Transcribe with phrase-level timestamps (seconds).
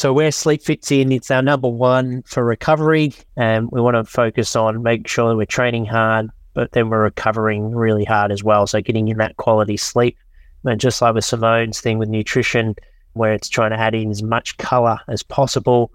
[0.00, 4.04] So where sleep fits in, it's our number one for recovery, and we want to
[4.04, 8.42] focus on making sure that we're training hard, but then we're recovering really hard as
[8.42, 8.66] well.
[8.66, 10.16] So getting in that quality sleep,
[10.64, 12.76] and just like with Simone's thing with nutrition,
[13.12, 15.92] where it's trying to add in as much color as possible.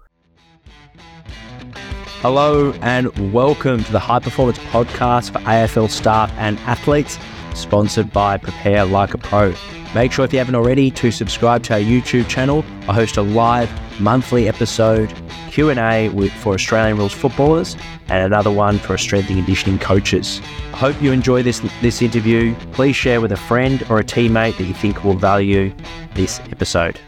[2.20, 7.18] Hello and welcome to the High Performance Podcast for AFL staff and athletes,
[7.56, 9.52] sponsored by Prepare Like a Pro.
[9.96, 12.62] Make sure if you haven't already to subscribe to our YouTube channel.
[12.86, 15.10] I host a live monthly episode
[15.50, 16.10] Q&A
[16.42, 20.42] for Australian rules footballers and another one for strength and conditioning coaches.
[20.74, 22.54] I hope you enjoy this this interview.
[22.72, 25.72] Please share with a friend or a teammate that you think will value
[26.12, 27.00] this episode.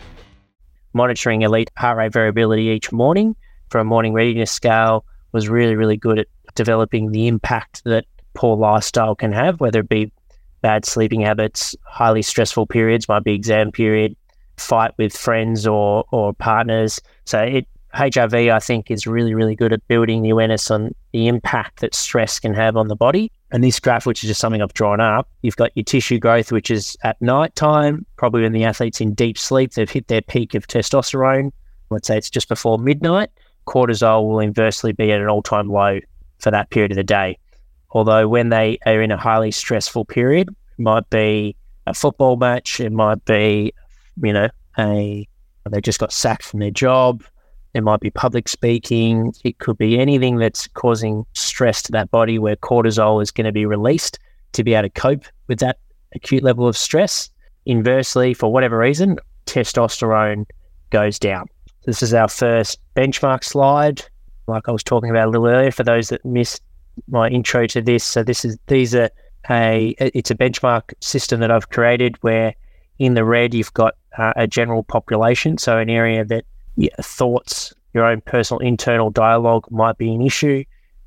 [0.95, 3.37] Monitoring elite heart rate variability each morning
[3.69, 8.57] for a morning readiness scale was really, really good at developing the impact that poor
[8.57, 10.11] lifestyle can have, whether it be
[10.61, 14.17] bad sleeping habits, highly stressful periods, might be exam period,
[14.57, 17.01] fight with friends or or partners.
[17.25, 21.27] So it HRV, I think, is really, really good at building the awareness on the
[21.27, 23.33] impact that stress can have on the body.
[23.51, 26.53] And this graph, which is just something I've drawn up, you've got your tissue growth,
[26.53, 30.21] which is at night time, probably when the athlete's in deep sleep, they've hit their
[30.21, 31.51] peak of testosterone.
[31.91, 33.31] Let's say it's just before midnight.
[33.67, 35.99] Cortisol will inversely be at an all time low
[36.39, 37.39] for that period of the day.
[37.91, 42.81] Although when they are in a highly stressful period, it might be a football match,
[42.81, 43.73] it might be,
[44.23, 45.27] you know, a
[45.71, 47.23] they just got sacked from their job,
[47.75, 52.39] it might be public speaking, it could be anything that's causing stress to that body
[52.39, 54.19] where cortisol is going to be released
[54.53, 55.79] to be able to cope with that
[56.15, 57.31] acute level of stress.
[57.67, 60.47] Inversely, for whatever reason, testosterone
[60.91, 61.47] goes down.
[61.85, 64.03] This is our first benchmark slide,
[64.47, 65.71] like I was talking about a little earlier.
[65.71, 66.63] For those that missed
[67.09, 68.05] my intro to this.
[68.05, 69.11] So this is these are
[69.51, 72.55] a it's a benchmark system that I've created where
[72.99, 76.45] in the red you've got uh, a general population, so an area that
[77.01, 80.65] thoughts, your own personal internal dialogue might be an issue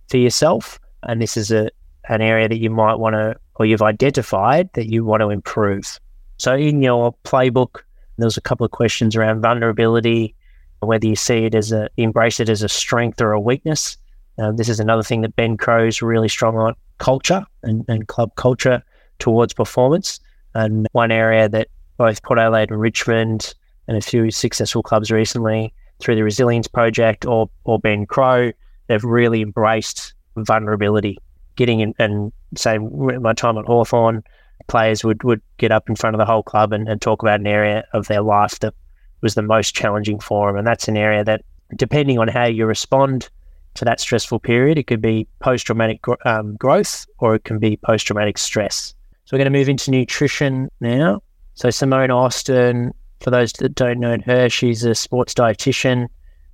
[0.10, 1.70] for yourself, and this is a
[2.10, 6.00] an area that you might want to or you've identified that you want to improve.
[6.38, 7.82] So in your playbook,
[8.18, 10.34] there was a couple of questions around vulnerability,
[10.80, 13.98] whether you see it as a embrace it as a strength or a weakness.
[14.38, 18.36] Um, this is another thing that Ben Crowe's really strong on culture and, and club
[18.36, 18.84] culture
[19.20, 20.20] towards performance.
[20.54, 23.54] And one area that both Port Adelaide and Richmond
[23.88, 28.52] and a few successful clubs recently through the Resilience Project or, or Ben Crowe,
[28.88, 31.18] they've really embraced vulnerability.
[31.56, 34.24] Getting in and say my time at Hawthorn,
[34.68, 37.40] players would, would get up in front of the whole club and, and talk about
[37.40, 38.74] an area of their life that
[39.22, 40.58] was the most challenging for them.
[40.58, 41.44] And that's an area that,
[41.76, 43.30] depending on how you respond
[43.76, 44.78] to that stressful period.
[44.78, 48.94] It could be post traumatic um, growth or it can be post traumatic stress.
[49.26, 51.22] So we're going to move into nutrition now.
[51.54, 56.08] So Simone Austin, for those that don't know her, she's a sports dietitian.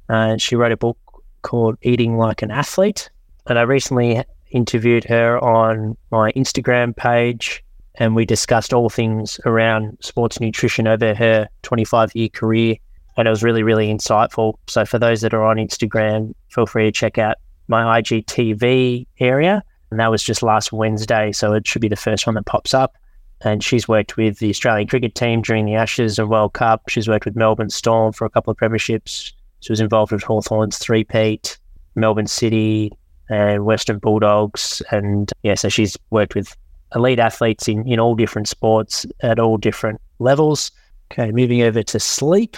[0.10, 0.98] Uh, she wrote a book
[1.42, 3.10] called Eating Like an Athlete.
[3.48, 7.64] And I recently interviewed her on my Instagram page
[7.96, 12.76] and we discussed all things around sports nutrition over her 25 year career
[13.18, 14.54] and it was really, really insightful.
[14.68, 17.38] So for those that are on Instagram, feel free to check out
[17.68, 19.64] my IGTV area.
[19.92, 21.32] And that was just last Wednesday.
[21.32, 22.96] So it should be the first one that pops up.
[23.42, 26.90] And she's worked with the Australian cricket team during the Ashes and World Cup.
[26.90, 29.34] She's worked with Melbourne Storm for a couple of premierships.
[29.60, 31.60] She was involved with Hawthorn's three-peat,
[31.94, 32.92] Melbourne City,
[33.30, 34.82] and Western Bulldogs.
[34.90, 36.58] And yeah, so she's worked with
[36.96, 40.72] elite athletes in, in all different sports at all different levels.
[41.12, 42.58] Okay, moving over to sleep.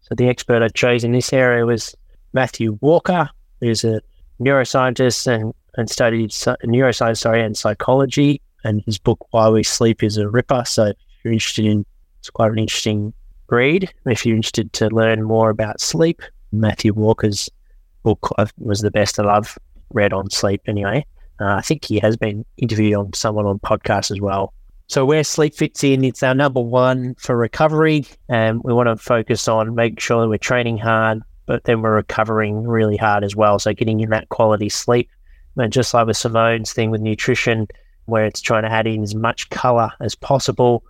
[0.00, 1.94] So the expert I chose in this area was
[2.32, 3.30] Matthew Walker,
[3.60, 4.00] who's a
[4.40, 8.40] neuroscientist and, and studied neuroscience, sorry, and psychology.
[8.64, 10.64] And his book Why We Sleep is a ripper.
[10.66, 11.86] So if you're interested in,
[12.18, 13.12] it's quite an interesting
[13.48, 13.92] read.
[14.06, 16.22] If you're interested to learn more about sleep,
[16.52, 17.48] Matthew Walker's
[18.02, 19.56] book was the best that I've
[19.92, 20.62] read on sleep.
[20.66, 21.06] Anyway,
[21.40, 24.52] uh, I think he has been interviewed on someone on podcast as well.
[24.88, 28.96] So where sleep fits in, it's our number one for recovery, and we want to
[28.96, 33.34] focus on making sure that we're training hard, but then we're recovering really hard as
[33.34, 33.58] well.
[33.58, 35.08] So getting in that quality sleep,
[35.56, 37.66] and just like with Simone's thing with nutrition,
[38.04, 40.84] where it's trying to add in as much color as possible.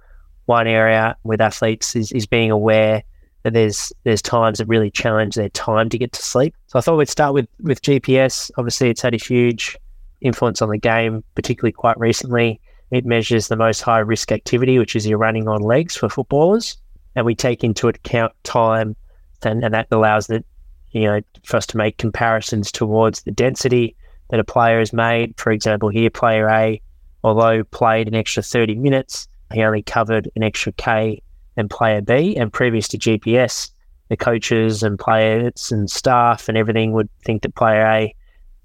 [0.46, 3.02] One area with athletes is, is being aware
[3.42, 6.54] that there's there's times that really challenge their time to get to sleep.
[6.66, 8.50] So I thought we'd start with with GPS.
[8.56, 9.76] Obviously, it's had a huge
[10.20, 12.60] influence on the game, particularly quite recently.
[12.90, 16.76] It measures the most high risk activity, which is your running on legs for footballers.
[17.14, 18.94] And we take into account time
[19.42, 20.44] and, and that allows the,
[20.90, 23.96] you know, for us to make comparisons towards the density
[24.30, 25.38] that a player has made.
[25.38, 26.80] For example, here, player A,
[27.22, 31.22] although played an extra 30 minutes, he only covered an extra K
[31.56, 32.36] and player B.
[32.36, 33.70] And previous to GPS,
[34.08, 38.14] the coaches and players and staff and everything would think that player A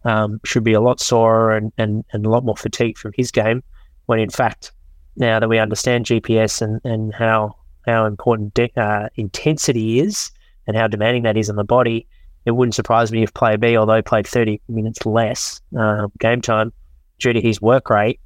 [0.04, 3.32] um, should be a lot sorer and, and, and a lot more fatigued from his
[3.32, 3.64] game,
[4.08, 4.72] when in fact,
[5.16, 10.32] now that we understand GPS and, and how how important de- uh, intensity is
[10.72, 12.08] and how demanding that is on the body,
[12.46, 16.72] it wouldn't surprise me if player B, although played 30 minutes less uh, game time,
[17.20, 18.22] due to his work rate,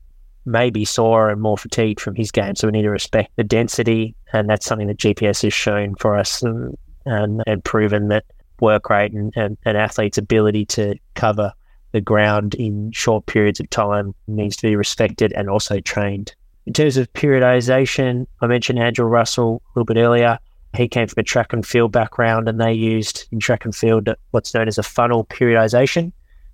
[0.46, 2.56] may be sore and more fatigued from his game.
[2.56, 6.16] So we need to respect the density, and that's something that GPS has shown for
[6.16, 6.78] us and,
[7.08, 8.26] and, and proven that
[8.62, 11.52] work rate and, and, athletes' ability to cover
[11.94, 16.36] the ground in short periods of time needs to be respected and also trained.
[16.68, 20.38] In terms of periodization, I mentioned Andrew Russell a little bit earlier.
[20.76, 24.10] He came from a track and field background, and they used in track and field
[24.32, 26.12] what's known as a funnel periodization,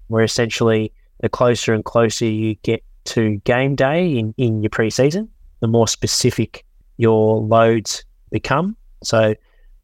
[0.07, 5.27] where essentially the closer and closer you get to game day in, in your preseason,
[5.59, 6.65] the more specific
[6.97, 8.75] your loads become.
[9.03, 9.33] So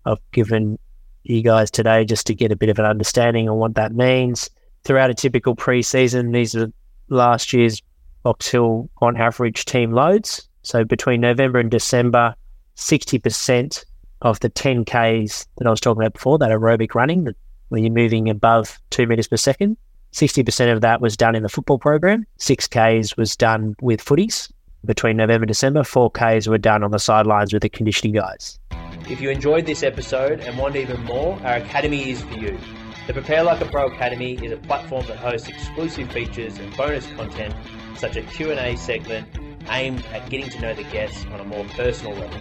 [0.05, 0.77] I've given
[1.23, 4.49] you guys today just to get a bit of an understanding on what that means
[4.83, 6.71] throughout a typical preseason, these are
[7.09, 7.81] last year's
[8.23, 10.49] Box on average team loads.
[10.61, 12.35] So between November and December,
[12.75, 13.85] 60%
[14.21, 17.27] of the 10Ks that I was talking about before, that aerobic running,
[17.69, 19.77] where you're moving above two meters per second,
[20.13, 22.25] 60% of that was done in the football program.
[22.39, 24.51] 6Ks was done with footies.
[24.85, 28.59] Between November and December, 4Ks were done on the sidelines with the conditioning guys.
[29.09, 32.57] If you enjoyed this episode and want even more, our academy is for you.
[33.05, 37.07] The Prepare Like a Pro Academy is a platform that hosts exclusive features and bonus
[37.13, 37.55] content,
[37.95, 39.27] such as Q&A segment
[39.69, 42.39] aimed at getting to know the guests on a more personal level.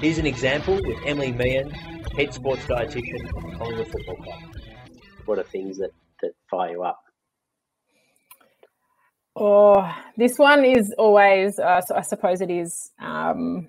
[0.00, 4.40] Here's an example with Emily Meehan, head sports dietitian the Collingwood Football Club.
[5.24, 5.90] What are things that,
[6.20, 7.00] that fire you up?
[9.34, 13.68] Oh, this one is always, uh, so I suppose it is, um,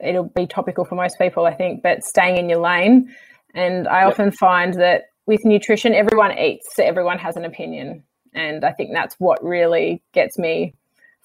[0.00, 3.14] it'll be topical for most people, I think, but staying in your lane.
[3.54, 4.08] And I yep.
[4.10, 8.02] often find that with nutrition, everyone eats, so everyone has an opinion.
[8.34, 10.74] And I think that's what really gets me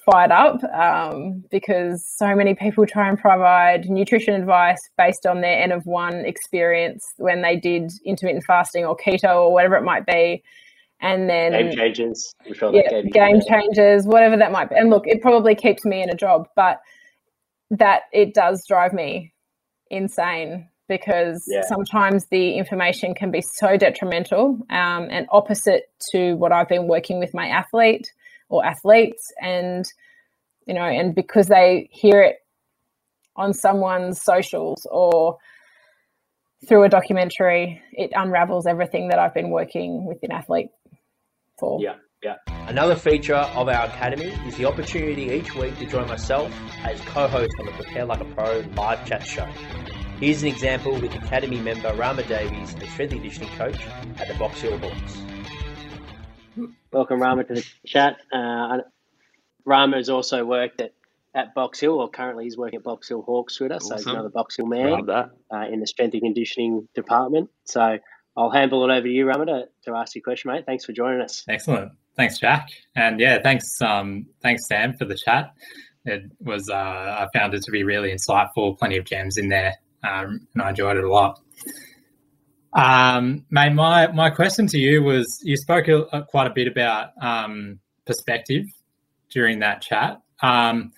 [0.06, 5.62] fired up um, because so many people try and provide nutrition advice based on their
[5.62, 10.06] N of one experience when they did intermittent fasting or keto or whatever it might
[10.06, 10.44] be.
[11.02, 14.76] And then game changes, sure yeah, game changes, whatever that might be.
[14.76, 16.80] And look, it probably keeps me in a job, but
[17.72, 19.34] that it does drive me
[19.90, 21.62] insane because yeah.
[21.68, 27.20] sometimes the information can be so detrimental um, and opposite to what I've been working
[27.20, 28.12] with my athlete
[28.54, 29.34] or athletes.
[29.42, 29.86] And,
[30.68, 32.36] you know, and because they hear it
[33.36, 35.38] on someone's socials or
[36.68, 40.70] through a documentary, it unravels everything that I've been working with an athlete
[41.60, 41.80] for.
[41.82, 41.96] Yeah.
[42.22, 42.36] Yeah.
[42.68, 46.54] Another feature of our academy is the opportunity each week to join myself
[46.86, 49.46] as co-host on the Prepare Like a Pro live chat show.
[50.22, 53.86] Here's an example with Academy member Rama Davies, the strength conditioning coach
[54.20, 55.18] at the Box Hill Hawks.
[56.92, 58.18] Welcome, Rama, to the chat.
[58.32, 58.80] Uh,
[59.66, 60.94] Rama has also worked at,
[61.34, 63.98] at Box Hill, or currently he's working at Box Hill Hawks with us, awesome.
[63.98, 65.26] so he's another Box Hill man uh,
[65.72, 67.50] in the strength and conditioning department.
[67.66, 68.00] So
[68.38, 70.66] I'll handle it over to you, Rama, to, to ask your question, mate.
[70.66, 71.44] Thanks for joining us.
[71.48, 71.92] Excellent.
[72.16, 72.70] Thanks, Jack.
[72.96, 75.54] And yeah, thanks, um, thanks, Sam, for the chat.
[76.06, 78.78] It was uh, I found it to be really insightful.
[78.78, 79.74] Plenty of gems in there
[80.04, 81.40] um, and I enjoyed it a lot.
[82.76, 87.12] Um, mate, my my question to you was: you spoke a, quite a bit about
[87.22, 88.66] um, perspective
[89.32, 90.92] during that chat, um,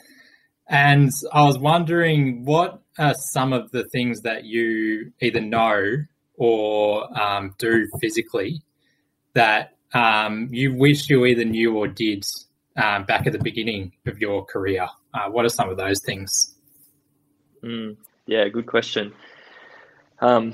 [0.70, 5.98] and I was wondering what are some of the things that you either know
[6.38, 8.62] or um, do physically
[9.34, 12.24] that um, you wish you either knew or did
[12.77, 14.88] um, back at the beginning of your career.
[15.13, 16.55] Uh, what are some of those things?
[17.63, 17.98] Mm.
[18.27, 19.13] Yeah, good question.
[20.20, 20.53] Um,